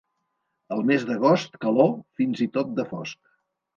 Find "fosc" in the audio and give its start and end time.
2.95-3.21